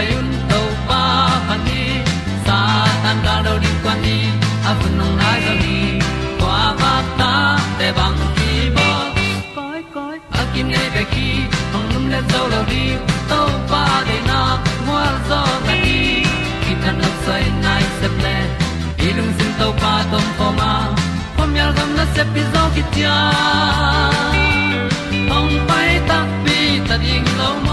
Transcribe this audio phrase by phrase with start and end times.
[0.00, 1.02] hong pai un to pa
[1.48, 1.82] pa ni.
[2.46, 2.58] Sa
[3.02, 4.18] tan da do di kwan ni.
[4.68, 5.78] A bu nong lai zo ni.
[6.38, 7.32] Kwa ba ta
[7.78, 8.88] te bang ki bo.
[9.56, 11.28] Koi koi a kim nei be ki
[11.72, 12.84] hong lum le zo lo di
[13.30, 13.40] to
[13.70, 14.40] pa de na
[14.86, 16.24] mo zo ta ni.
[16.62, 18.36] Ki tan nok sai nai se ple
[19.06, 20.72] ilung sin to pa tom pa ma.
[21.36, 23.16] Pom yal gam na se pi zo ki tia
[25.30, 27.69] hong pai ta pi ta ding lo mo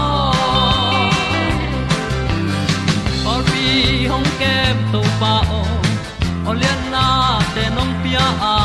[8.18, 8.56] nong a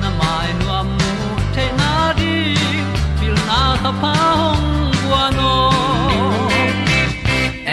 [0.00, 1.10] na mai nu amu
[1.54, 2.34] te na di
[3.18, 4.68] pil na ta pa hong
[5.02, 5.52] bua no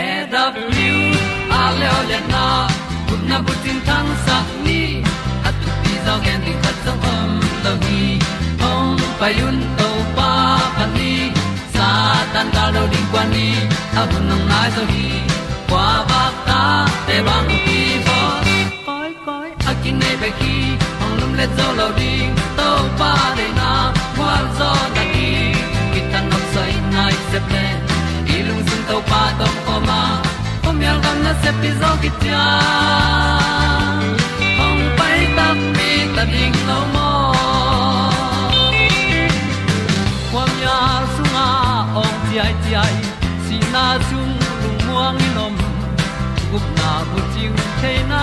[0.06, 1.14] e w,
[1.62, 2.46] a le le na
[3.08, 4.82] kun na bu tin tan sa ni.
[5.48, 7.32] At tu pi zo gen di khat sa om
[7.64, 8.04] lo gi
[8.62, 10.32] hong pa yun to pa
[10.78, 11.14] pa ni.
[11.74, 11.88] Sa
[12.34, 13.48] tan da lo di kwan ni.
[14.00, 15.08] A bu nang mai zo gi
[15.70, 16.62] kwa ba ta
[17.08, 18.20] te bang ki bo
[18.88, 20.59] koi koi a kin nei be ki
[21.40, 22.14] le zo lo di
[22.58, 22.70] to
[23.00, 23.70] pa de na
[24.16, 25.30] kwa zo ta ki
[25.92, 27.66] ki tan nok sai nai se ple
[28.36, 30.00] i lung sun to pa tom pa ma.
[30.64, 32.44] Pom yal gam na se pi zo ki tia
[34.66, 37.10] ong pai ta mi ta ding lo mo
[40.32, 40.78] kwam ya
[41.14, 41.48] su nga
[42.04, 42.96] ong ti ai ti ai
[43.46, 45.56] si na chung lung muang ni nom
[46.52, 48.19] gup na bu ting the na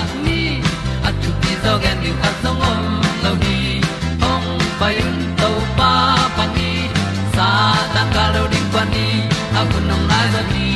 [0.00, 0.60] tang sat ni
[1.04, 2.80] at tu pi zo gen ni khat song om
[3.24, 3.80] lo ni
[4.30, 4.48] ong
[4.80, 5.92] pai un to pa
[6.36, 6.70] pa ni
[7.34, 7.48] sa
[7.94, 9.06] tan ga lo ding pa ni
[9.58, 10.68] a bu nong lai za ni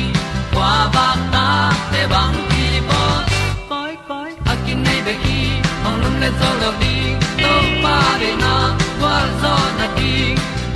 [0.53, 1.47] kwa ba ta
[1.91, 3.01] te bang ki bo
[3.71, 5.39] koi koi a kin nei be ki
[5.87, 6.95] ong lum le zo lo di
[7.43, 7.53] to
[7.83, 8.53] pa de na
[8.99, 10.13] kwa zo na di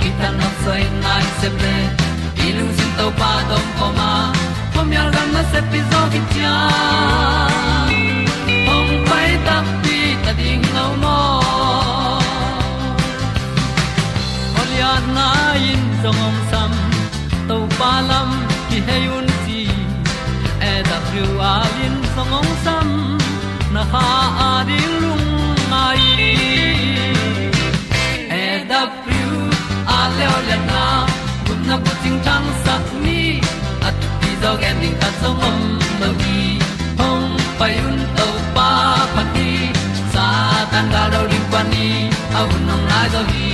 [0.00, 1.76] ki ta na sai nai se ple
[2.44, 4.12] i lung sin to pa dom ko ma.
[4.74, 6.20] Pom yal gam na se pi zo ki
[15.16, 15.28] na
[15.70, 16.72] in song om sam
[17.48, 18.30] to pa lam
[18.68, 19.60] ki hay un ti
[20.70, 22.88] e da thru a lin song om sam
[23.74, 24.06] na ha
[24.48, 25.28] a di lung
[25.72, 26.02] mai.
[28.42, 29.28] E da thru
[29.96, 30.84] a leo le na.
[31.46, 33.20] Kun na ko ting tang sat ni
[33.88, 35.58] at ti dog ending ta song om
[36.00, 36.40] lo gi
[37.00, 37.28] hong
[37.58, 38.70] pai un to pa
[39.14, 39.50] pa ti
[40.12, 40.26] sa
[40.72, 41.88] tan ga do ri pa ni.
[42.38, 43.48] Au nong lai do gi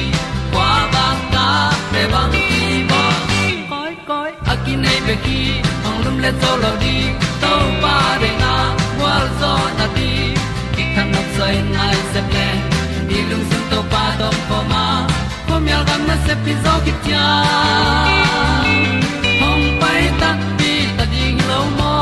[1.96, 3.02] ta bang ki bo
[3.70, 5.40] koi koi akin nei be ki
[5.88, 6.96] ong lum le to lo di
[7.42, 7.52] to
[7.82, 8.52] pa de na
[9.00, 10.10] wa zo na ti
[10.74, 12.48] ki kan nok sai nai se ple
[13.08, 14.84] ni lung sun to pa to po ma.
[15.48, 17.26] Pom yal gam na se pi zo ki tia
[19.42, 21.94] hong pai ta pi ta ding lo mo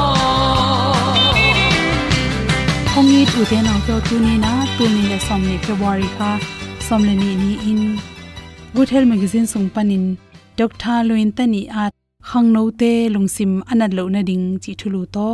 [2.95, 6.09] hong ni tu te na to tu ni na tu ni le som ni february
[6.17, 6.33] kha
[6.89, 7.81] som le ni ni in
[8.75, 10.05] good health magazine sung panin
[10.59, 11.93] dr luin tani at
[12.29, 15.29] khang no te lungsim anat lo na ding chi thulu to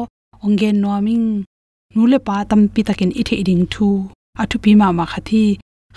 [0.45, 1.27] ongen noming
[1.95, 3.89] nule pa tam pi takin ithe ding thu
[4.43, 5.45] athu pi ma ma khathi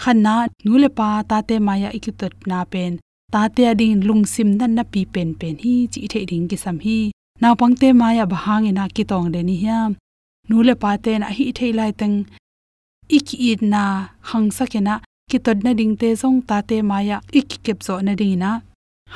[0.02, 0.36] khanna
[0.66, 2.92] nule pa ta te maya ikitot na pen
[3.34, 6.78] ta te ading lungsim nan na pi pen pen hi, chi ithe ding ki sam
[6.86, 6.98] hi
[7.42, 9.90] naw pangte maya bahang ina ki tong de ni hiam
[10.50, 12.16] nule pa te na hi thei lai teng
[13.18, 13.84] ik it na
[14.30, 14.96] hang sakena
[15.34, 18.52] ki tot na ding te zong ta te maya ik kep zo na ding na.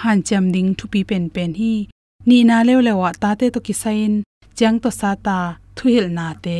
[0.01, 1.73] Han cham ding thu pi pen pen hi.
[2.27, 4.13] Ni na le le wa ta te to ki sain
[4.57, 5.37] chang to sa ta
[5.75, 6.57] thu hil na te.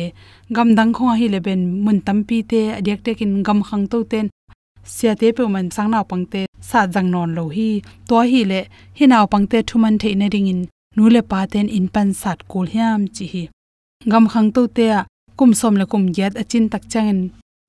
[0.56, 3.86] Gam dang kho hi le ben mun tam pi te adyak te kin gam khang
[3.92, 4.26] to ten.
[4.94, 7.68] Sia te pe man sang na pang te, sa jang non lo hi.
[8.08, 8.60] To hi le,
[8.98, 10.60] hi naw pang te thu man the na ding in.
[10.96, 13.42] Nu le pa ten in pan sat kul hiam chi hi.
[14.12, 14.86] Gam khang to te
[15.38, 17.20] kum som le kum yat achin tak changin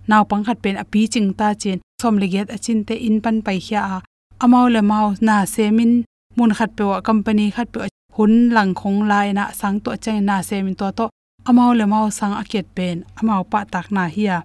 [0.10, 1.80] naw pang khat pen api ching ta chen.
[2.02, 3.98] Som le get achin te in pan pai hia a.
[4.44, 5.92] Amau le mau na semin.
[6.38, 7.80] Mun khat pe wa company khat pe
[8.16, 11.06] hun lang khong lai na sang to chang na se min to to.
[11.50, 12.98] Amao le mau sang aket pen.
[13.20, 14.38] Amao pa tak na hiya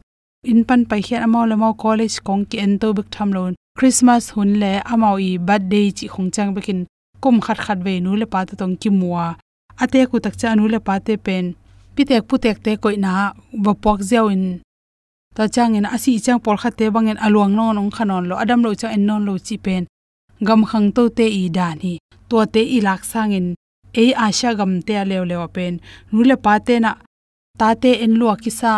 [0.51, 3.53] in pan pai khian amao le mau college kong ki en to bik tham lon
[3.79, 6.81] christmas hun le amao i birthday chi khong chang bekin.
[7.23, 9.27] Kum khat khat ve nu le pa ta tong ki muwa
[9.83, 11.45] ate ku tak cha nu le pa te pen.
[11.95, 13.13] Pitek putek te koi na
[13.65, 14.45] wa pok zeu in
[15.37, 18.35] ta chang in asi chang por kha te bangin aluang non nong khanon lo.
[18.43, 19.83] Adam lo cha en non lo chi pen.
[20.47, 21.93] Gam khang to te i dan hi
[22.29, 23.47] to te i lak sang in
[24.03, 25.73] e asha gam te lew lew pen.
[26.13, 26.93] Nu le pa te na.
[27.61, 28.73] Ta te en lo ki sa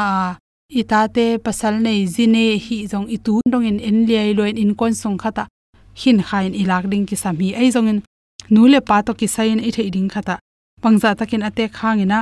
[0.68, 4.56] i ta te pasal nei zine hi jong i tu dong in en liai loin
[4.62, 5.44] in kon song khata
[6.00, 8.00] hin khain ilak ding ki sam hi ai jong in
[8.52, 10.34] nu le pa to ki sain i thei ding khata
[10.82, 12.18] pangza takin ate khangina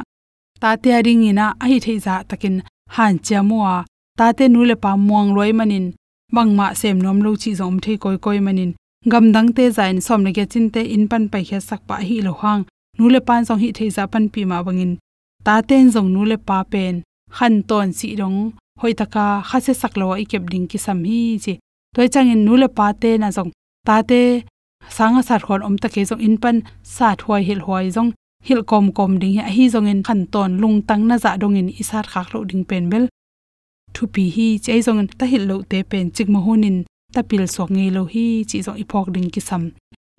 [0.62, 2.56] ta te ring ina ai thei za takin
[2.94, 3.74] han chamua
[4.18, 5.86] ta te nu le pa muang loi manin
[6.34, 8.72] bangma sem nom lo chi zom thei koi koi manin
[9.12, 11.96] gam dang te zain som le ge chin te in pan pai khe sak pa
[12.08, 12.62] hi lo hang
[12.98, 14.92] nu le pan song hi thei za pan pi ma bangin
[15.46, 16.94] ta ten zong nu le pa pen
[17.36, 18.38] khan ton si rong
[18.80, 21.54] hoi taka kha se sak lo i kep ding ki sam hi chi
[21.94, 23.50] toi chang in nu le pa te na zong
[23.86, 24.20] ta te
[24.96, 26.56] sanga sar khon om ta ke zong in pan
[26.94, 28.10] sa thwai hil hoi zong
[28.46, 31.68] hil kom kom ding hi zong in khan ton lung tang na za dong in
[31.82, 33.04] isat khak lo ding pen bel
[33.94, 36.78] thu pi hi chei zong ta hil lo te pen chik mo hunin
[37.14, 39.64] ta pil sok nge lo hi chi zong ipok ding ki sam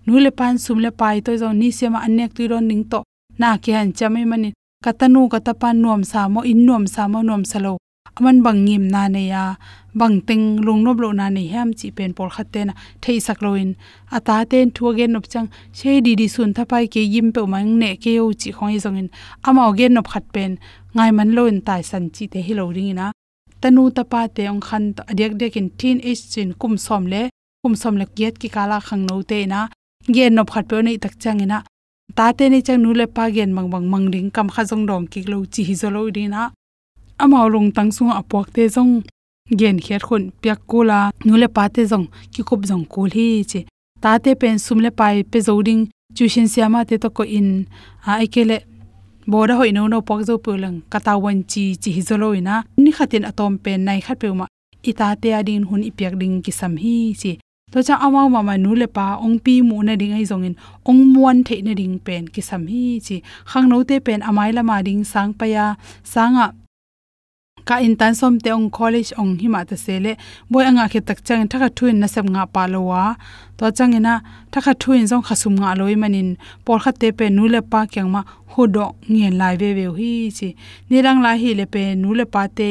[0.06, 3.00] nu le pan sum le pai to zong ni sema anek tu ron ning to.
[3.38, 4.52] Na ki han chame mani
[4.84, 7.72] katanu katapan nuam sa mo, in nuam sa mo nuam salo
[8.16, 9.44] aman bang ngim na ne ya.
[10.00, 13.42] Bang teng lung nob lo na ne ham chi pen por khatte na thei sak
[13.44, 13.70] loin
[14.16, 15.48] ata ten thu ge nop chang.
[15.76, 18.78] She di di sun thapai ke yim pe mang ne ke yo chi khoi e
[18.84, 19.08] zong in.
[19.48, 20.52] Ama ge nop khat pen.
[20.94, 23.06] Ngai man loin tai san chi te hi lo ring ina
[23.60, 27.22] tanu tapa te ong khan adek dek in teen age chin kum som le,
[27.62, 29.60] kum som le kiet ki kala khang no te na.
[30.14, 31.58] Gen no phat pe nei tak chang ina.
[32.16, 34.84] Ta te ni chang nu le pa gen mang mang mang ding kam kha jong
[34.88, 36.42] dong ki lo chi hi zo lo di na.
[37.22, 38.92] Amao lung tang su a pok te jong
[39.60, 43.28] gen khet khun pyak kula nu le pa te jong ki khup jong kul hi
[43.50, 43.60] che.
[44.02, 45.82] Ta te pen sum le pai pe zo ding.
[45.82, 45.82] Zoding
[46.16, 47.66] tuition siama te to ko in.
[48.06, 48.56] A ikele
[49.26, 52.54] boda hoi no no pok zo pulang kata wan chi chi hi zolo ina.
[52.82, 54.46] Ni khatin atom pen nai khat pe ma
[54.90, 57.32] ita te adin hun ipyak ding ki sam hi chi.
[57.72, 60.54] To cha amao mama nu le pa, ong pi mu na ding ai zong in.
[60.88, 63.16] Ong muan the na ding pen ki sam hi chi.
[63.50, 65.74] Khang no te pen amai la ding sang pa ya.
[66.12, 66.54] Sanga
[67.68, 70.12] ka in tan som te ong college ong hi ma ta sele
[70.50, 73.02] boy anga khe tak chang thaka thuin na sam nga pa palowa
[73.58, 74.14] to changina
[74.52, 76.28] thaka thuin jong khasum nga loi manin.
[76.64, 78.20] Por kha te pe nu le pa kyang ma
[78.52, 80.48] hu do ngen lai ve ve hi chi.
[80.90, 82.68] Nirang la hi le pe nu le pa te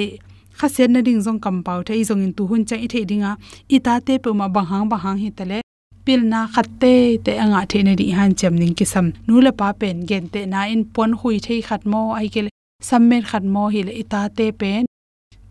[0.60, 3.06] kha sen na ding jong kam pau thai jong in tu hun chang i thei
[3.10, 3.32] dinga.
[3.76, 5.60] I ta te pe ma bang hang bang hang hi tale
[6.06, 6.94] pil na khatte
[7.26, 10.26] te anga the na ri han chem ning ki sam nu le pa pen gen
[10.34, 12.42] te na in pon hui thei khat mo, ai ke
[12.90, 14.84] sammer khat mo hi le ita te pen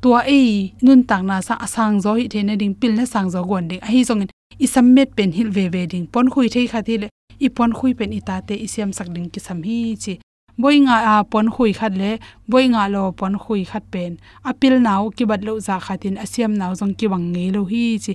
[0.04, 0.40] tua e
[0.84, 3.64] nun tang na sa asang zo hi the na ding pil na sang zo gon
[3.70, 3.80] ding.
[3.86, 4.28] A hi zong
[4.64, 6.06] i sammet pen hil ve ve ding.
[6.12, 7.08] Pon hui thei khat hi le,
[7.46, 10.14] i pon hui pen ita te i siam sak ding ki sam hi chi.
[10.60, 12.10] Boi nga, a, pon khui khat le,
[12.50, 14.12] boi nga lo pon khui khat pen.
[14.50, 17.82] Apil naw ki bat lo za khatin asiam naw jong ki wang nge lo hi
[18.04, 18.12] chi.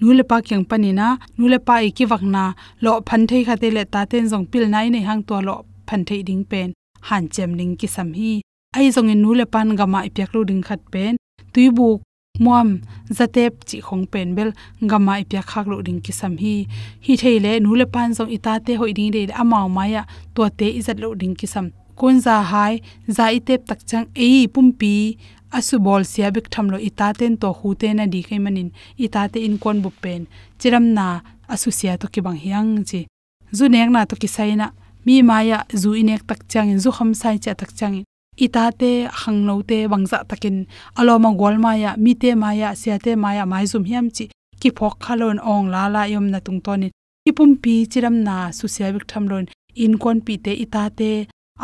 [0.00, 1.08] Nule pa kyang panina
[1.38, 2.44] nule pa i ki wakna
[2.84, 5.54] lo phan thei khate le, ta ten jong pil nai nei hang to lo
[5.88, 6.68] phan thei ding pen.
[7.08, 8.32] Han chem ding ki sam hi.
[8.76, 11.17] Ai jong in nule pan gama ipyak lo ding khat pen
[11.52, 12.02] tuibuk
[12.38, 14.52] muam, zatep chi khong pen bel
[14.90, 16.66] gama ipya khak, lo, ding ki sam hi.
[17.06, 21.00] Hi, theile nule pan jong ita, te, hoi, ding de amao, maya to te, izat,
[21.02, 25.18] lo, ding ki sam kon, za, hai, za, itep, tak, chang ei pumpi
[25.50, 28.70] asu, bol, sia, bik, tham, lo, ita ten to hu, te, na, di kai manin.
[29.04, 30.26] Ita, te, in, kon bu pen.
[30.60, 31.06] Chiram, na,
[31.48, 33.06] asu, sia, to, ki, bang, hiang, chi.
[33.50, 34.70] Zu, nek, na, to, ki, sai, na.
[35.06, 36.78] Mi, maya, zu inek tak, chang, in.
[36.84, 38.04] Zu, kham, sai, cha, tak, chang
[38.44, 38.90] ita te
[39.20, 40.56] hang no te bangza takin,
[40.98, 44.24] aloma gol maya mi te maya sia te maya mai zum hiam chi
[44.60, 46.82] ki phok khalon ong la la yom na tung ton
[47.24, 49.44] ki pum pi chiram na su sia bik tham lon
[49.84, 51.10] in kon pi te ita te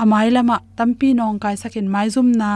[0.02, 2.50] amai lama tampi nong kai sakin mai zum na,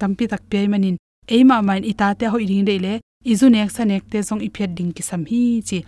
[0.00, 0.96] tampi tak pe manin
[1.34, 2.94] eima main ita te hoi ring de le
[3.32, 5.78] izu nek sa nek te jong iphet ding ki sam hi chi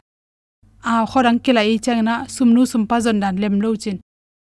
[0.90, 3.98] a khorang kila i changna sumnu sumpa jon dan lem lo chin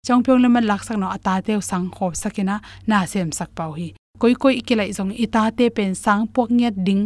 [0.05, 2.57] chongpyong le man lak sak no ata te sang kho sakina
[2.89, 3.89] na sem sak pau hi.
[4.21, 7.03] Koi koi ikilai jong ita te pen sang pok nget ding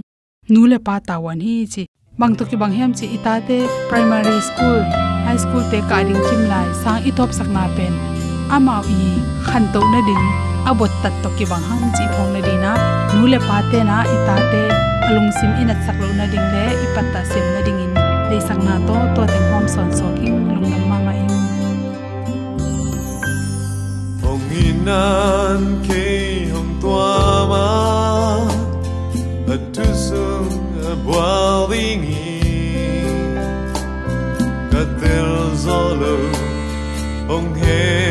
[0.53, 1.83] nu le pa tawan hi chi.
[2.21, 3.59] Bang to ki bang hem chi ita te
[3.91, 4.83] primary school,
[5.27, 7.95] high school te ka ding kim lai sang i top sak na pen.
[8.57, 9.01] Ama i
[9.47, 10.25] khan to na ding,
[10.71, 12.73] abot tat to ki bang ham chi phong na dina
[13.15, 14.63] nu le pa te na ita te
[15.07, 17.93] alung sim in at sak lo na ding le ipatta sem na ding in.
[18.31, 20.88] Le sak na to to teng hom son so ki lung nam
[24.89, 26.05] nan ke
[26.53, 27.13] hong tua
[27.51, 27.69] ma
[29.75, 30.53] tu sung
[31.05, 32.41] bwa wingi
[34.73, 35.33] ka tel
[35.65, 36.17] zolo
[37.31, 38.08] hong he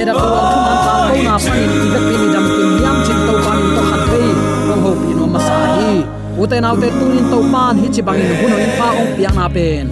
[0.00, 2.96] era ko ang thu man ko na pa ni ti pini ni dam kim yam
[3.06, 4.30] chin to pa ni to khat rei
[4.68, 5.92] rong ho pi no masahi sa hi
[6.40, 8.88] u te te tu in to pan hi chi bang in hu no in pa
[9.00, 9.86] ong piang na pen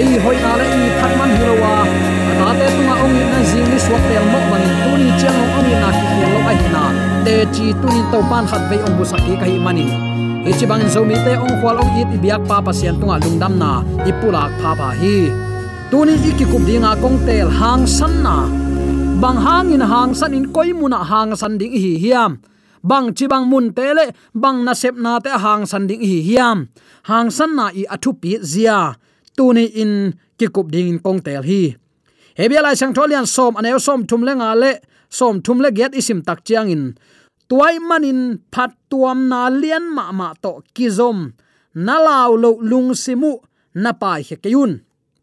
[0.00, 1.74] ei hoi na le ni phat man hi wa
[2.38, 5.08] ta te tu ma ong in na zing ni swak pel mok bang tu ni
[5.20, 6.84] chiang ong ni na ki hi lo ai na
[7.26, 9.90] te chi tu in to pan khat ve ong bu sa ki kai manin
[10.58, 13.54] chi bang zo mi te ong khwal ong it biak pa pa sian tunga lungdam
[13.62, 13.72] na
[14.10, 15.18] ipulak pha pa hi.
[15.88, 18.44] Tuni ikikup dinga kongtel hang sanna
[19.18, 22.38] bang hang in hang san in koi muna hang san ding hi hiam.
[22.82, 26.18] Bang chi bang mun te le, bang na sep na te hang san ding hi
[26.28, 26.58] hiam.
[27.10, 28.94] Hang san na i athu pi zia.
[29.36, 31.74] Tuni in ki kup ding in kong tel hi.
[32.38, 34.72] Hebia lai sang tholian som aneu som thum le nga le,
[35.10, 36.94] som thum le get isim tak chiang in.
[37.48, 41.18] Tuai manin phat tuam na lian ma ma to kizom
[41.74, 43.32] na law lo lung simu
[43.82, 44.72] na pai he kayun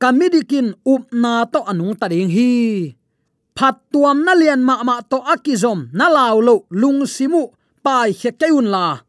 [0.01, 2.51] kamidikin up na to anung taring hi
[3.55, 7.43] phat tuam na lian ma ma to akizom na law lo lung simu
[7.79, 8.99] pai he keun la.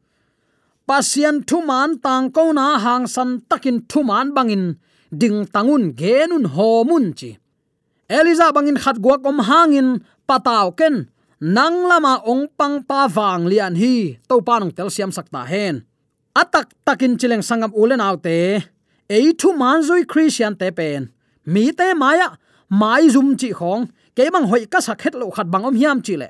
[0.86, 4.78] Pasian thuman tang ko na hang san takin thuman bangin
[5.10, 7.30] ding tangun genun homun chi.
[8.06, 9.88] Eliza bangin khat guak om hangin
[10.28, 11.10] pataw ken
[11.42, 15.82] nang lama ong pang pa wang lian hi to panong tel siam sakta hen.
[16.38, 18.62] Atak takin chileng sangam ulen autte
[19.10, 21.10] ei thu man zoi christian te pen.
[21.52, 22.38] Mi te maya
[22.70, 26.14] mai zum chi khong ke bang hoi ka sakhet lo khat bang om hiam chi
[26.16, 26.28] le.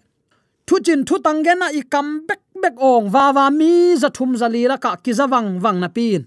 [0.66, 4.08] Thu chin thu tang ge na i kam bek bek ong wa wa mi za
[4.16, 6.26] thum za li la ka ki za wang wang na pin.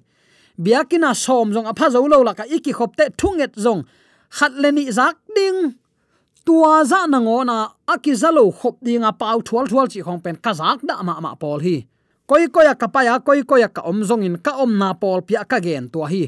[0.64, 3.82] Biakina som jong apha zo lo la ka iki khop te thunget jong
[4.38, 5.60] khat le ni zak ding.
[6.46, 7.56] Tua za na ngo na
[7.94, 11.78] akizalo khop dinga pau thual thual chi khong pen kazak da ma ma pol hi.
[12.30, 15.60] Koi koya kapaya koi koya ka om jong in ka om na pol pia ka
[15.66, 16.24] gen tua hi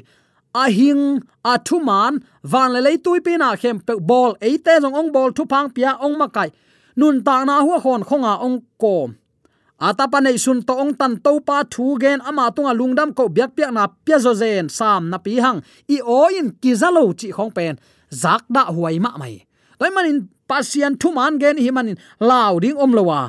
[0.54, 3.20] ahing athuman man, van le le tui
[3.62, 6.50] khem pe bol eite te jong ong bol thu pang pia ong makai
[6.96, 9.16] nun ta na hu khon khonga ong kom.
[9.80, 13.30] Ata pa nei sun to ong tan to pa thu gen ama tunga lungdam ko
[13.30, 15.60] biak piak na pia zo zen, sam na pi hang.
[15.90, 17.80] I o in kizalo chi khong pen.
[18.12, 19.36] Zak da huai ma mai.
[19.80, 23.22] Toy manin, pasian thu man gen hi manin law ding om lowa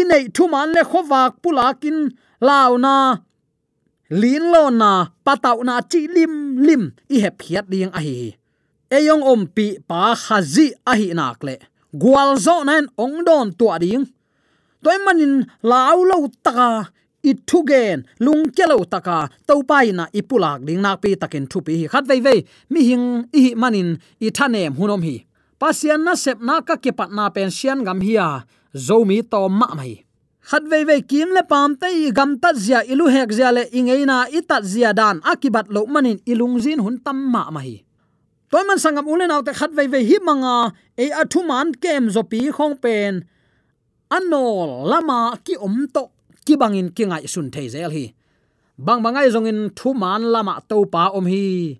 [0.00, 1.98] inei thu man le khowak pulakin
[2.48, 2.94] law na
[4.10, 6.82] lin lo na patau na chi lim lim,
[7.14, 8.36] i he phiat ding a hi.
[8.88, 11.54] Eyong om pi pa khazi a hi nak le.
[11.92, 14.04] Gwal zo nan ong don tua ding.
[14.82, 16.88] Toy manin lau lo taka,
[17.28, 21.58] i thu gen, lung kelo taka to pai na ipulak ding nak pi takin thu
[21.66, 22.40] pi khat vei vei,
[22.72, 25.16] mi hing i manin i thanem hunom hi.
[25.60, 28.46] Pasian na sep na ka ke pat na pen sian gam hiya
[28.86, 30.07] zomi to ma mai
[30.50, 33.62] khat ve ve kim le pam te i gam ta zia ilu hek zia le
[33.78, 37.88] ingeina itat zia dan akibat lo manin ilung zin hun tam ma mai
[38.50, 42.22] toy man sangam ulen autte khat ve ve hi manga e athu man kem zo
[42.30, 43.14] pi khong pen.
[44.16, 46.02] Anol lama ki om to
[46.46, 48.06] ki bangin ki ngai sun thei zel hi.
[48.86, 51.76] Bang bangai zong in thu man lama to pa om hi.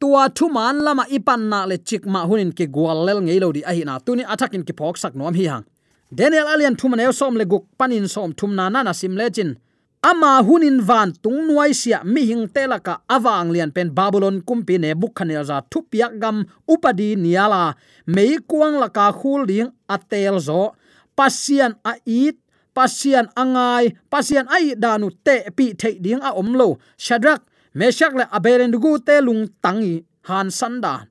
[0.00, 3.48] Tua thu man lama ipan na le chik ma hunin ki gwal lel ngei lo
[3.56, 4.24] di a hi na tuni
[4.56, 5.64] in ki phok sak nom hi hang
[6.10, 9.56] daniel alian thum ne som le guk panin som thum na na sim le chin.
[10.04, 14.92] Ama hunin van tung nuai sia mi hing telaka awang lian pen babylon kumpi ne
[14.94, 17.74] buk khanel za thupiak gam upadi niala.
[18.06, 20.76] Mei kuang laka khul ding atel zo.
[21.16, 22.36] Pasian a it,
[22.76, 27.40] pasian angai pasian ai danu te pi thei ding a omlo shadrak
[27.78, 31.08] meshak le abelendugu te lung tangi han sanda.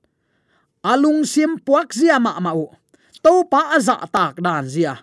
[0.83, 2.67] Alung sim puak zia ma ma u
[3.23, 4.93] to pa aza tak dan zia.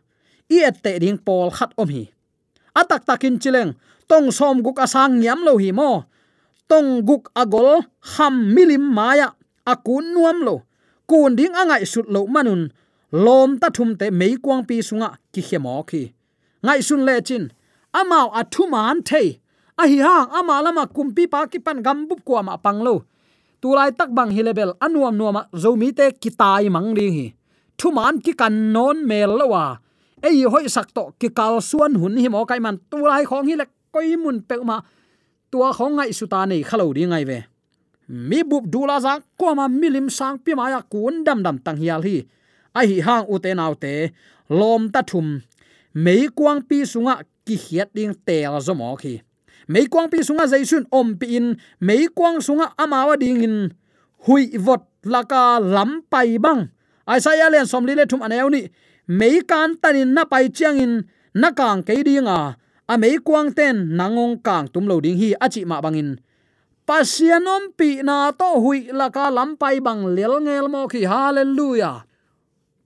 [0.50, 2.04] I ette ding pol khat om hi.
[2.76, 3.72] Atak takin chileng,
[4.11, 6.04] tong som guk asang nyam lo hi mo.
[6.70, 7.83] Tong guk agol
[8.14, 9.28] ham milim maya
[9.66, 10.56] akun nuam lo.
[11.09, 12.70] Kun ding angai sut lo manun,
[13.11, 16.02] lom ta thum te mei kwang pi sunga ki khemo khi
[16.62, 17.44] ngai sun le chin
[17.98, 19.40] amao athuman thei.
[19.80, 22.94] A hi hang ama lama kumpi pa ki pan gam bup ko ma panglo
[23.61, 27.26] tulai tak bang hi level anuam nuama zomi te kitai mang ding hi
[27.80, 29.64] thu man ki kan non mel lawa
[30.28, 33.54] ei hoi sak to ki kal suan hun hi mo kai man tulai khong hi
[33.60, 34.80] le koi mun pe ma.
[35.50, 37.38] Tua khong ngai su ta nei khalo di ngai ve.
[38.28, 41.78] Mi bup dula za ko ma milim sang pi ma ya kun dam dam tang
[41.82, 42.16] hial hi.
[42.78, 43.92] A hi hang u te nau te.
[44.58, 45.26] Lom ta thum.
[46.04, 47.14] Mei kwang pi sunga
[47.46, 49.14] ki hiat ding tel zo mo khi.
[49.72, 51.46] Mei kwang pi sunga jaisun om pi in.
[51.86, 53.56] Mei kwang sunga amawa ding in.
[54.26, 55.42] Hui vot laka
[55.74, 56.62] lam pai bang
[57.06, 58.62] aisaya len som li le thum aneu ni
[59.18, 60.94] mei kan tanin na pai chiang in
[61.34, 62.56] na kang ke dinga a
[62.92, 66.10] à mei kwang ten nangong kang tum lo ding hi achi ma bangin
[66.88, 72.10] pasianom pi na to hui laka lam pai bang lel ngel mo ki hallelujah.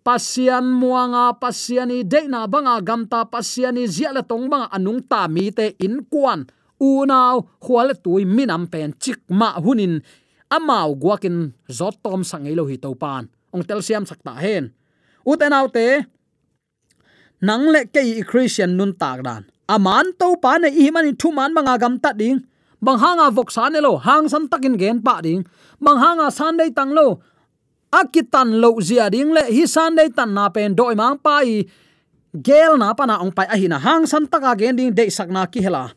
[0.05, 5.75] Pasian muanga pasiani deina banga gamta pasiani ziala tong banga anung ta mi te à
[5.81, 6.45] in kwan
[6.77, 10.05] unaw khwal tui minam pen chik ma hunin
[10.53, 13.25] amau à guakin zot tom sangelo hi to pan
[13.55, 14.75] ong tel siam sakta hen.
[15.23, 16.11] Uten autte
[17.39, 19.47] nang le ke christian nun tak dan.
[19.71, 22.43] Aman to pa ne i mani thu man manga gam ta ding.
[22.85, 25.47] Bang hanga vok sa ne lo, hang san takin gen pa ding.
[25.81, 27.23] Bang hanga san dei tang lo
[27.95, 31.63] akitan lo zia ding le, hi san dei tan na pen doi mang pa i
[32.35, 35.47] gel na pa na ong pai a hina hang san taka gen ding dei sakna
[35.47, 35.95] ki hela.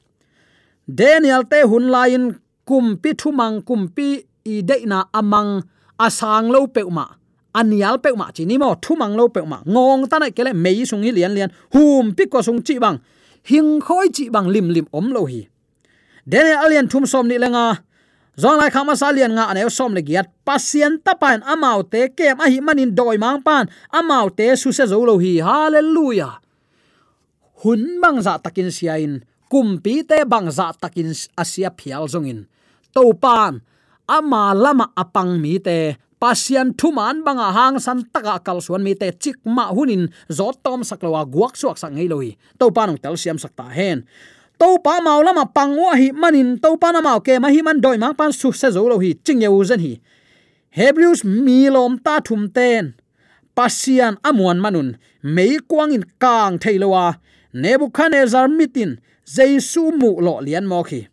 [0.87, 2.23] Daniel te hun lain
[2.63, 5.65] kum pi chumang kum pi i deina amang
[5.99, 7.16] asang lo pe ma
[7.59, 9.59] anial pe ma chi ni mo, thumang lo pe ma.
[9.65, 11.49] Ngong ta nai kele mei sung hi lian lian.
[11.73, 12.97] Hum pi ko sung chi bang.
[13.49, 15.41] Hing khoi chi bang lim lim om lo hi.
[16.27, 17.81] Dene alian thum som ni lenga.
[18.37, 20.29] Zong lai khama salian nga ane som le giat.
[20.45, 23.65] Pasien tapan amau te kem a hi manin doi mang pan.
[23.89, 25.41] Amau te su se zo lo hi.
[25.41, 26.37] Hallelujah.
[27.65, 32.45] Hun bang za takin siain kumpi te bang za takin asia phial zongin
[32.97, 33.61] to pan,
[34.09, 39.11] ama lama apang mi te pasian thuman banga hang san taka kal suan mi te
[39.11, 42.29] chik ma hunin zo tom saklawa guak suak sang ngei loi.
[42.59, 44.05] To panong tel siam sakta hen.
[44.57, 46.57] To pa mau lama pangwa hi manin.
[46.57, 48.97] To pa na mau ke ma hi man doi ma pan su se zo lo
[48.97, 49.93] hi ching ye uzen hi.
[50.73, 52.93] Hebrews mi lom ta thum ten.
[53.55, 54.97] Pasian amuan manun.
[55.21, 57.17] Mei kwang in kang theilowa
[57.53, 58.97] nebuchadnezzar mitin.
[59.25, 61.05] Jaisu mu lo lian mo khi.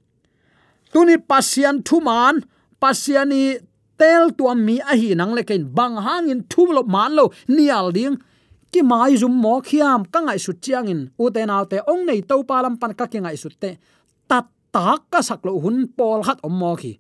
[0.92, 2.44] Tuni pasian thuman.
[2.80, 3.60] Pasiani
[3.98, 8.16] tel tuam mi a hi nang lekin bang hangin thum lo man lo nial ding.
[8.72, 12.02] Ki mai zum mo khiam ka ngai su chiang in u te nau te ong
[12.08, 13.70] nei to pa lam pan ka ki ngai su te.
[14.28, 16.92] Tat tak ka sak lo hun pol hat om mo khi.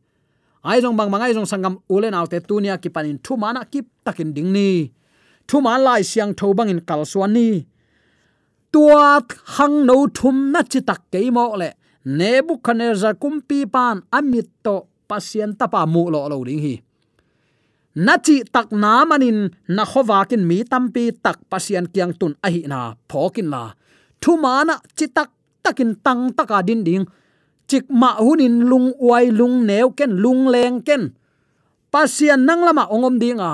[0.64, 3.80] Ai jong bang mangai jong sangam ule nau te tunia ki panin thu mana ki
[4.04, 4.70] takin ding ni.
[5.48, 7.48] Thu man lai siang tho bang in kal suan ni.
[8.72, 9.20] Tua
[9.56, 11.70] hang no thum na chi tak ke mo le.
[12.18, 14.76] Nebuchadnezzar kumpi pan amit to
[15.08, 16.74] pasien tapa mu lo lo ding hi.
[17.94, 19.38] Na chi tak na manin
[19.76, 22.78] na khowa kin mi tampi tak pasien kyang tun a hi na
[23.10, 23.62] phokin la.
[24.22, 25.30] Thu mana chi tak
[25.64, 27.04] takin tang taka din ding.
[27.70, 31.02] Chik ma hunin lung uai lung neu ken lung leng ken.
[31.92, 33.52] Pasien nang lama ongom ding a.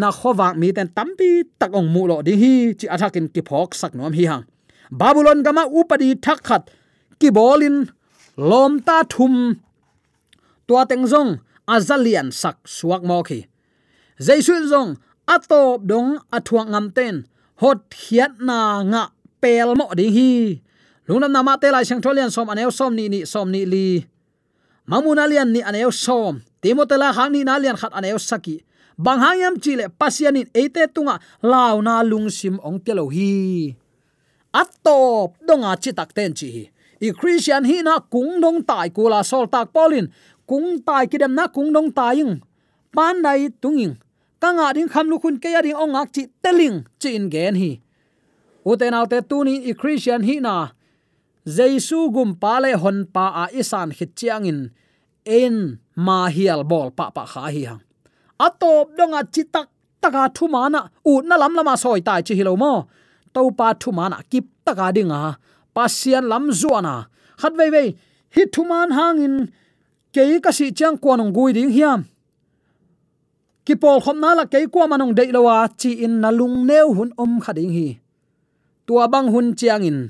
[0.00, 2.54] Na khowa mi ten tampi tak ong mu lo ding hi.
[2.78, 4.44] Chi athakin ki phok sak nom hi hang
[4.90, 6.62] babylon gama upadi thakhat.
[7.20, 7.76] Ki bolin
[8.36, 9.34] lom ta thum
[10.66, 13.46] tua teng zong azalian sak suak mo khi.
[14.18, 17.26] Jaisu zong atop dong athuang ngam ten.
[17.62, 19.02] Hot hiat na nga
[19.40, 20.60] pel mo ding hi.
[21.06, 24.02] Lungnam nama te lai sang tholian som aneu som ni ni som ni li.
[24.90, 26.42] Mamuna lian ni aneu som.
[26.62, 28.62] Timotela hang ni na lian khat aneu saki.
[28.98, 33.76] Bang hayam chile pasianin eite tunga law na lungsim ong telo hi.
[34.50, 36.64] Atop donga chitak ten chi hi.
[36.96, 40.08] I christian hi na kung dong tai kula sol tak polin
[40.50, 42.32] kung tai kidem na kung dong taing
[42.94, 43.94] pan dai tunging
[44.42, 47.54] kanga ding kham lu khun ke ya ding ong ak chi teling chi in gen
[47.62, 47.72] hi
[48.70, 50.54] uten autte tu ni i christian hi na
[51.56, 54.60] jesu gum pa le hon pa a isan khit chiang in
[55.38, 55.56] en
[56.06, 57.82] ma hial bol pa pa kha hi hang
[58.46, 59.68] atop donga chitak
[60.02, 60.80] taka thu mana
[61.10, 62.72] u na lam lama à soi tai chi hilo mo
[63.34, 65.30] to pa thu mana kip taka dinga à,
[65.74, 66.94] pasian lam zuana
[67.40, 67.84] khat ve ve
[68.34, 69.36] hi thu man hangin
[70.16, 72.00] ke ka si chang ko nong gui ding hiam.
[73.66, 76.88] Ki pol khom na la ke kwa manong dei lowa chi in na lung neu
[76.96, 77.88] hun om khading hi.
[78.86, 80.00] Tua bang hun chiang in.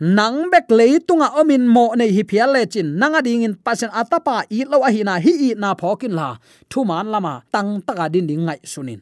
[0.00, 2.88] Nang bek leitunga omin mo nei hi phial le chin.
[3.00, 6.28] Nanga ding in pasen atapa i lo a hi na hi i na phokin la.
[6.70, 9.00] Thu man lama, tang taka din ding ngai sunin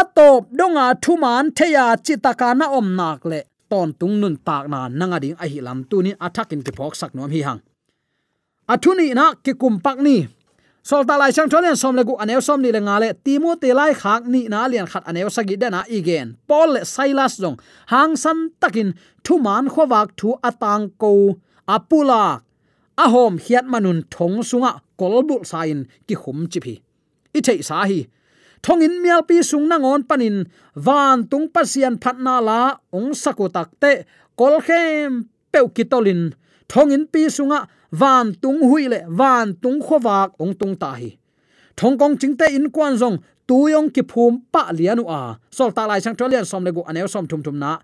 [0.00, 3.40] atop donga thu man theya chitaka na om nak le.
[3.70, 7.10] Ton tung nun tak na nanga ding a hi lam tunin athakin ki phok sak
[7.14, 7.60] nom hi hang
[8.68, 10.28] athuni na ki kumpak ni.
[10.86, 13.72] Solta lai chang tholen som le gu aneu som ni le nga le timo te
[13.74, 16.36] lai khak ni na lian khat aneu sagi de na igen.
[16.48, 17.58] Paul le silas jong
[17.92, 21.10] hang san takin thu man khowak thu atang ko
[21.74, 22.42] apula.
[23.04, 26.74] Ahom, hiat manun thong sunga kolbul sain ki khum chi phi.
[27.36, 28.06] I thei sa hi
[28.66, 30.36] thong in mial pi sung na ngon panin
[30.74, 32.60] van tung pasian phatna la
[32.92, 33.46] ong sako
[33.82, 33.92] Te,
[34.38, 36.22] kol Peukitolin, peu kitolin
[36.68, 41.10] thong in pi sunga van tung hui le van tung khowak ong tung ta hi
[41.76, 43.16] thong kong chingte in kwan zong
[43.48, 46.82] tu yong ki phum pa lianu a, sol ta lai sang trolian som le gu
[46.90, 47.78] anew som thum thum na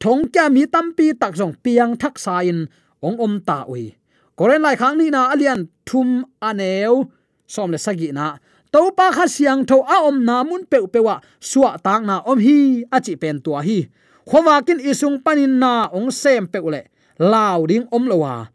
[0.00, 2.66] thong kya mi tam pi tak zong piang thak sa in
[3.02, 3.94] ong om ta ui
[4.36, 7.06] koren lai khang ni na alian thum anew
[7.46, 8.26] som le sagi na
[8.74, 12.38] to pa kha siang tho a om na mun pe pewa suwa tang na om
[12.46, 13.78] hi, a chi pen tua hi.
[14.24, 16.82] Khowakin isung panin na ong sem pe ule
[17.20, 18.48] lao ding om lowa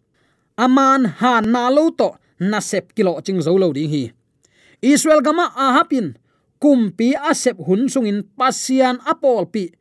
[0.60, 4.04] aman ha na lo to, na sep kilo ching zo lo ding hi.
[4.84, 6.20] Israel gama a hapin
[6.60, 9.72] kumpi a sep hun sungin pasian apol pi.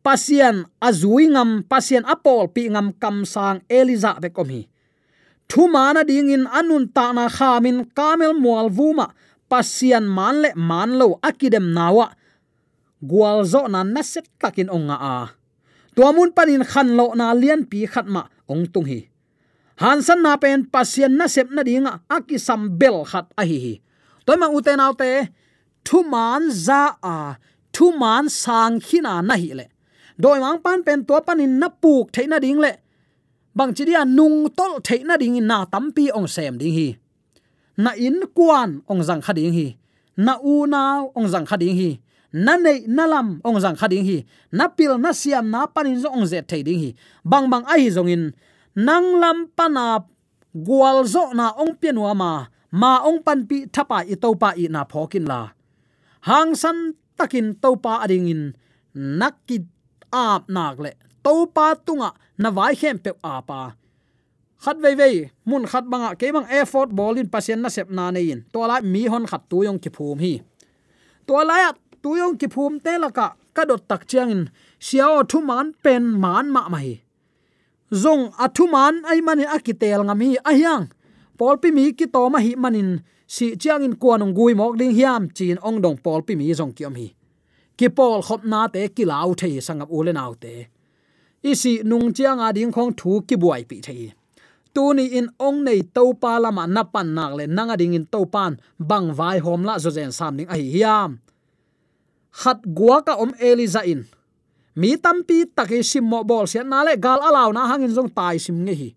[0.00, 4.64] Pasian azui ngam, pasian apol pi ngam kam sang eliza be kom hi.
[5.46, 9.12] Thu mana ding in anun ta na khamin kamel mual vuma
[9.46, 12.10] pasian man le man lo akidem nawa
[12.98, 15.16] gwal zo na naset takin onga a
[15.94, 19.06] tuamun panin khan lo na lian pi khatma ong tung hi
[19.82, 23.74] hansan na pen pasien na sep na dinga, aki sam bel khat a hi hi.
[24.26, 25.10] Toy ma uten autte
[25.86, 27.36] thu man za a,
[27.72, 29.66] thu man sang khina na hi le.
[30.18, 32.72] Doi mang pan pen to panin na puk theina ding le.
[33.54, 36.88] Bang chi dia nung tol theina ding na tampi ong sem ding hi.
[37.76, 39.76] Na in kwan ong jang kha ding hi.
[40.16, 41.90] Na u na ong jang kha ding hi.
[42.32, 44.24] Na nei na lam ong jang kha ding hi.
[44.52, 46.90] Na pil na siam na panin zo ong ze thei ding hi.
[47.24, 48.32] Bang bang ai zong in
[48.76, 50.12] nang lam panap
[50.52, 52.32] gwal zo na ong pianwa ma
[52.76, 55.56] ma ong pan pi thapa i to pa i na phokin la.
[56.28, 58.42] Hang san takin to pa ading in
[58.92, 59.64] nakki
[60.12, 60.92] ap nak le
[61.24, 63.80] to pa tunga na vai hem pe apa.
[64.60, 65.16] Khat vei vei,
[65.48, 68.44] mun khat banga ke bang effort in pasien na sep na nei in.
[68.52, 70.44] To la mi hon khat tu yong ki phum hi.
[71.26, 74.42] To la tu yong ki phum te la ka ka dot tak chiang in
[74.80, 77.05] siao thu man pen man ma mai
[77.92, 80.90] zong athuman ai mani akitel ngami ahyang
[81.36, 83.02] polpi mi ki to ma hi manin.
[83.26, 86.94] Si chiang in kwanong gui mok ding hiam, chin ong dong polpi mi zong kiom
[86.94, 87.08] hi.
[87.76, 90.68] Ki pol khop na te ki lau the sangap ule nau te.
[91.42, 94.14] Isi nung chiang a ding khong thu ki buai pi thei.
[94.74, 98.06] Tu ni in ong nei to pa lama na pan nak le nanga ding in
[98.06, 101.18] to pan, bang vai hom la zo zen sam ning a hi hiam.
[102.42, 104.06] Hat guaka om eliza in
[104.76, 108.36] mi tampi taki sim mo bol sian na le gal alaw na hangin jong tai
[108.36, 108.90] sim nge hi.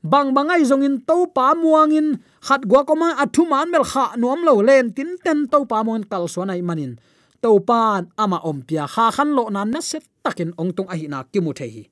[0.00, 2.08] Bang bangai jong in to pa muang in,
[2.40, 5.84] khat gua ko ma athu man mel kha nuam lo len tin ten to pa
[5.84, 7.00] mon kal so nai manin.
[7.42, 10.96] To pan ama om pia kha khan lo na na set takin ong tung a
[10.96, 11.84] hi na ki mu the hi.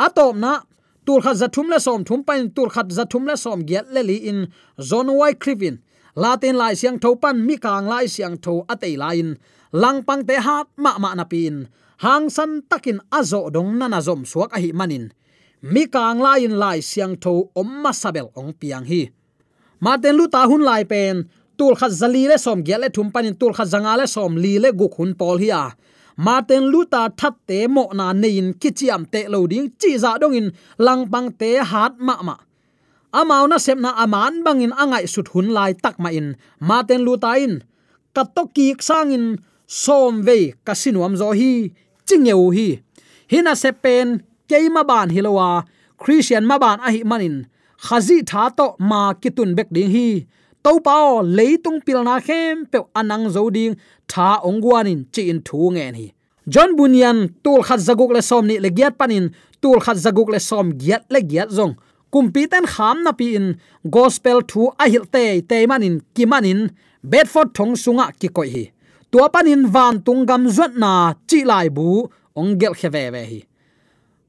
[0.00, 0.64] Atom na,
[1.04, 4.16] tur khat zathum le som thum pain tur khat zathum le som giat le li
[4.30, 4.48] in,
[4.80, 5.76] zon wai krivin
[6.16, 9.36] latin lai siang thopan mi kang lai siang tho atei lain
[9.72, 11.68] lang pang te hat ma ma na pin
[12.02, 15.14] hang san takin azo dong na na zom suak a hi manin.
[15.62, 19.06] Mi kang lain lai siang tho om ma sabel ong piang hi.
[19.78, 23.38] Martin lu ta hun lai pen, tul kha zali le som gya le thum panin,
[23.40, 25.64] tul kha zanga le som li le guk hun pol hi a.
[26.26, 30.48] Martin luta that te mo na nein kichiam te lo ding chi za dong in
[30.78, 32.36] lang bang te hat ma ma.
[33.14, 36.34] Amau na sep na aman bangin angai sut hun lai tak ma in.
[36.68, 37.62] Martin luta in.
[38.14, 41.70] Katoki sang in som ve kasinuam zo hi
[42.12, 42.68] chingeu hi
[43.32, 44.08] hina sepen
[44.48, 45.48] keima ban hilowa
[46.00, 47.36] christian ma ban a hi manin.
[47.86, 50.08] Khazi tha to ma kitun bek ding hi.
[50.64, 53.74] To pao leitung pilna khem pe anang zo ding.
[54.10, 56.06] Tha ongwanin chi in thu nge ni
[56.52, 59.26] john bunyan, tul khat zaguk le som ni le giat panin
[59.62, 61.74] tul khat zaguk le som giat le giat zong.
[62.12, 63.46] Kumpi ten kham na pi in.
[63.94, 66.60] Gospel thu a hil te te manin kimanin
[67.10, 68.64] bedford thong sunga ki koi hi
[69.12, 73.40] tua panin van tung gam zuat na chi lai bu, ong gel kheve ve hi.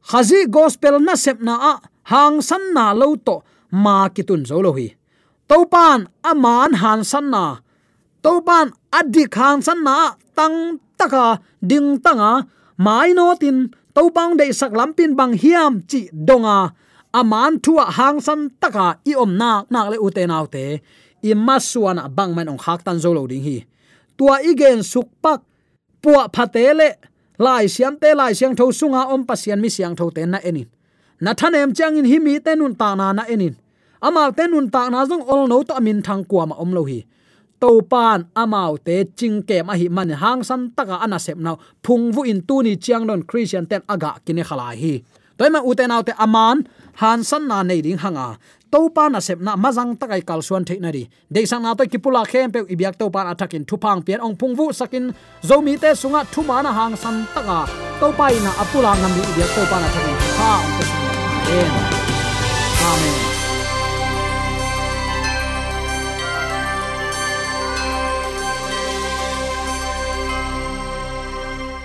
[0.10, 1.74] Khazi gospel na sep na a,
[2.12, 3.36] hang san na lo to,
[3.84, 4.88] ma kitun zo lo hi.
[5.48, 6.00] Topan
[6.32, 7.46] aman han san na.
[8.24, 10.58] Topan adik han san na, tang
[11.00, 12.44] taka ding tanga.
[12.86, 16.60] Mai no tin, topang de sak lampin bang hiam chi donga.
[17.20, 20.66] Aman thua hang san taka i om na, nak le uten autte
[21.24, 23.58] i masuana bang man ong khak tan zo lo ding hi
[24.18, 25.42] tua igen suk pak.
[26.04, 27.00] Puwa phatele
[27.40, 30.68] lai siam te, lai siang tho sunga om pasian mi siang tho ten na enin.
[31.24, 33.56] Na thanem chang in hi mi te nun ta na na enin.
[34.04, 36.84] Amal te nun ta na jong ol no to amin thang kwa ma om lo
[36.84, 37.00] hi.
[37.62, 41.56] To pan amau te ching ke ma hi man hang san taka ana sep naw
[41.80, 45.00] phung vu in tu ni chiang don christian ten aga kine khala hi.
[45.38, 46.68] Toima uten autte aman
[47.02, 48.38] han san na nei ding hanga.
[48.72, 51.74] To pa na sep na mazang takai kal suan the na ri de sang na
[51.74, 55.14] to kipula khem pe ibyak to pa athakin thupang pian ong pung vu sakin.
[55.42, 57.60] Zomi te sunga thu ma na hang san taka
[58.00, 60.18] to pa ina apula ngam di ibyak to pa na thakin.
[60.40, 62.04] Ha ong te sunga
[62.84, 63.33] amen.